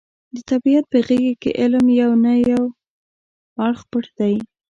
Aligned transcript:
د 0.35 0.37
طبیعت 0.49 0.85
په 0.91 0.99
غېږه 1.07 1.33
کې 1.41 1.51
علم 1.61 1.85
یو 2.01 2.11
نه 2.25 2.33
یو 2.49 2.63
اړخ 3.65 3.79
پټ 3.91 4.05
دی. 4.19 4.35